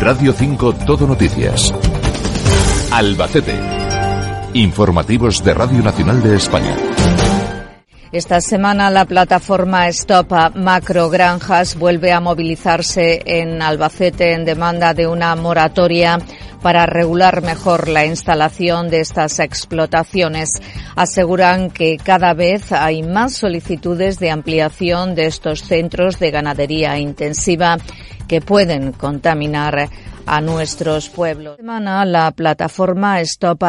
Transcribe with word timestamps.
Radio 0.00 0.32
5 0.32 0.72
Todo 0.86 1.06
Noticias. 1.06 1.74
Albacete. 2.90 3.54
Informativos 4.54 5.44
de 5.44 5.52
Radio 5.52 5.82
Nacional 5.82 6.22
de 6.22 6.36
España. 6.36 6.74
Esta 8.12 8.40
semana 8.40 8.90
la 8.90 9.04
plataforma 9.04 9.86
Stop 9.86 10.56
Macrogranjas 10.56 11.76
vuelve 11.76 12.10
a 12.10 12.18
movilizarse 12.18 13.22
en 13.24 13.62
Albacete 13.62 14.32
en 14.32 14.44
demanda 14.44 14.94
de 14.94 15.06
una 15.06 15.36
moratoria 15.36 16.18
para 16.60 16.86
regular 16.86 17.40
mejor 17.40 17.88
la 17.88 18.04
instalación 18.04 18.90
de 18.90 18.98
estas 18.98 19.38
explotaciones. 19.38 20.60
Aseguran 20.96 21.70
que 21.70 21.98
cada 21.98 22.34
vez 22.34 22.72
hay 22.72 23.04
más 23.04 23.34
solicitudes 23.34 24.18
de 24.18 24.32
ampliación 24.32 25.14
de 25.14 25.26
estos 25.26 25.62
centros 25.62 26.18
de 26.18 26.32
ganadería 26.32 26.98
intensiva 26.98 27.78
que 28.26 28.40
pueden 28.40 28.90
contaminar 28.90 29.88
a 30.26 30.40
nuestros 30.40 31.08
pueblos. 31.08 31.52
Esta 31.52 31.62
semana 31.62 32.04
la 32.04 32.30
plataforma 32.30 33.20
Stop 33.20 33.62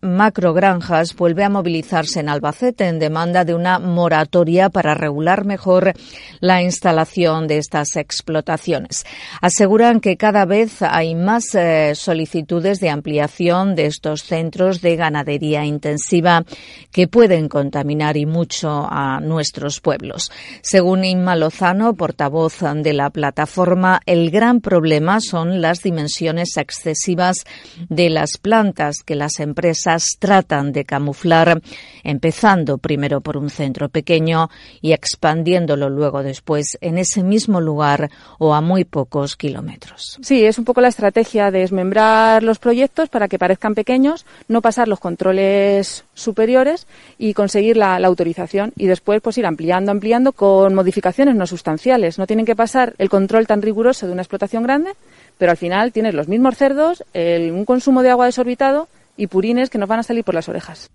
Macrogranjas 0.00 1.14
vuelve 1.14 1.44
a 1.44 1.48
movilizarse 1.48 2.20
en 2.20 2.28
Albacete 2.28 2.86
en 2.86 2.98
demanda 2.98 3.44
de 3.44 3.54
una 3.54 3.78
moratoria 3.78 4.70
para 4.70 4.94
regular 4.94 5.44
mejor 5.44 5.92
la 6.40 6.62
instalación 6.62 7.46
de 7.46 7.58
estas 7.58 7.96
explotaciones. 7.96 9.04
Aseguran 9.40 10.00
que 10.00 10.16
cada 10.16 10.44
vez 10.44 10.82
hay 10.82 11.14
más 11.14 11.54
eh, 11.54 11.94
solicitudes 11.94 12.80
de 12.80 12.90
ampliación 12.90 13.74
de 13.74 13.86
estos 13.86 14.22
centros 14.22 14.80
de 14.80 14.96
ganadería 14.96 15.64
intensiva 15.64 16.44
que 16.92 17.08
pueden 17.08 17.48
contaminar 17.48 18.16
y 18.16 18.26
mucho 18.26 18.86
a 18.90 19.20
nuestros 19.20 19.80
pueblos. 19.80 20.30
Según 20.62 21.04
Inma 21.04 21.36
Lozano, 21.36 21.94
portavoz 21.94 22.58
de 22.58 22.92
la 22.92 23.10
plataforma, 23.10 24.00
el 24.06 24.30
gran 24.30 24.60
problema 24.60 25.20
son 25.20 25.60
las 25.60 25.86
dimensiones 25.88 26.56
excesivas 26.58 27.44
de 27.88 28.10
las 28.10 28.36
plantas 28.36 28.96
que 29.02 29.14
las 29.14 29.40
empresas 29.40 30.16
tratan 30.18 30.72
de 30.72 30.84
camuflar, 30.84 31.62
empezando 32.04 32.76
primero 32.76 33.22
por 33.22 33.38
un 33.38 33.48
centro 33.48 33.88
pequeño 33.88 34.50
y 34.82 34.92
expandiéndolo 34.92 35.88
luego 35.88 36.22
después 36.22 36.76
en 36.82 36.98
ese 36.98 37.22
mismo 37.22 37.60
lugar 37.60 38.10
o 38.38 38.54
a 38.54 38.60
muy 38.60 38.84
pocos 38.84 39.36
kilómetros. 39.36 40.18
Sí, 40.20 40.44
es 40.44 40.58
un 40.58 40.66
poco 40.66 40.82
la 40.82 40.88
estrategia 40.88 41.50
de 41.50 41.60
desmembrar 41.60 42.42
los 42.42 42.58
proyectos 42.58 43.08
para 43.08 43.28
que 43.28 43.38
parezcan 43.38 43.74
pequeños, 43.74 44.26
no 44.46 44.60
pasar 44.60 44.88
los 44.88 45.00
controles 45.00 46.04
superiores 46.12 46.86
y 47.16 47.32
conseguir 47.32 47.76
la, 47.76 47.96
autorización 48.08 48.72
y 48.76 48.86
después 48.86 49.20
pues 49.22 49.38
ir 49.38 49.46
ampliando, 49.46 49.90
ampliando 49.90 50.32
con 50.32 50.74
modificaciones 50.74 51.34
no 51.34 51.46
sustanciales. 51.46 52.18
No 52.18 52.26
tienen 52.26 52.46
que 52.46 52.56
pasar 52.56 52.94
el 52.98 53.08
control 53.08 53.46
tan 53.46 53.62
riguroso 53.62 54.06
de 54.06 54.12
una 54.12 54.22
explotación 54.22 54.62
grande, 54.62 54.92
pero 55.38 55.52
al 55.52 55.56
final 55.56 55.77
tienes 55.92 56.14
los 56.14 56.28
mismos 56.28 56.56
cerdos, 56.56 57.04
un 57.14 57.64
consumo 57.64 58.02
de 58.02 58.10
agua 58.10 58.26
desorbitado 58.26 58.88
y 59.18 59.26
purines 59.26 59.68
que 59.68 59.76
nos 59.76 59.88
van 59.88 60.00
a 60.00 60.02
salir 60.02 60.24
por 60.24 60.34
las 60.34 60.48
orejas. 60.48 60.90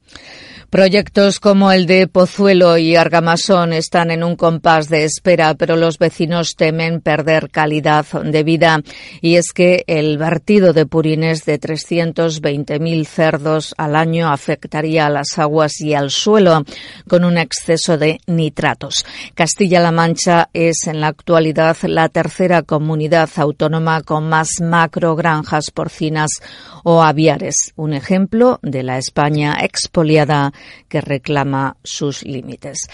Proyectos 0.74 1.40
como 1.40 1.72
el 1.72 1.86
de 1.86 2.08
Pozuelo 2.08 2.80
y 2.80 2.96
Argamasón 2.96 3.74
están 3.74 4.10
en 4.10 4.24
un 4.24 4.36
compás 4.36 4.90
de 4.90 5.04
espera, 5.04 5.54
pero 5.54 5.76
los 5.76 6.00
vecinos 6.00 6.56
temen 6.56 7.00
perder 7.00 7.52
calidad 7.52 8.08
de 8.24 8.42
vida. 8.42 8.82
Y 9.22 9.36
es 9.36 9.54
que 9.54 9.84
el 9.86 10.18
vertido 10.18 10.74
de 10.74 10.88
purines 10.88 11.46
de 11.46 11.60
320.000 11.60 13.06
cerdos 13.06 13.76
al 13.78 13.96
año 13.96 14.30
afectaría 14.30 15.06
a 15.06 15.12
las 15.12 15.38
aguas 15.38 15.80
y 15.80 15.94
al 15.94 16.10
suelo 16.10 16.64
con 17.08 17.24
un 17.24 17.38
exceso 17.38 18.00
de 18.00 18.20
nitratos. 18.26 19.06
Castilla-La 19.36 19.92
Mancha 19.92 20.50
es 20.54 20.88
en 20.88 21.02
la 21.02 21.08
actualidad 21.10 21.78
la 21.84 22.10
tercera 22.10 22.64
comunidad 22.64 23.30
autónoma 23.36 24.02
con 24.02 24.28
más 24.28 24.60
macrogranjas 24.60 25.70
porcinas 25.70 26.32
o 26.84 27.04
aviares. 27.04 27.74
Un 27.76 27.94
ejemplo 28.14 28.59
de 28.61 28.83
la 28.83 29.00
España 29.00 29.58
expoliada 29.61 30.54
que 30.88 31.02
reclama 31.02 31.77
sus 31.83 32.23
límites. 32.23 32.88